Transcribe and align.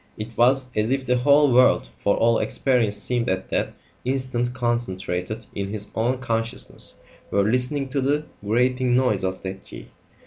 It 0.17 0.35
was 0.35 0.75
as 0.75 0.89
if 0.89 1.05
the 1.05 1.17
whole 1.17 1.53
world 1.53 1.89
for 2.01 2.17
all 2.17 2.39
experience 2.39 2.97
seemed 2.97 3.29
at 3.29 3.49
that 3.51 3.73
instant 4.03 4.51
concentrated 4.51 5.45
in 5.53 5.69
his 5.69 5.91
own 5.93 6.17
consciousness 6.17 6.95
were 7.29 7.43
listening 7.43 7.87
to 7.89 8.01
the 8.01 8.25
grating 8.43 8.95
noise 8.95 9.23
of 9.23 9.43
that 9.43 9.63
key. 9.63 9.89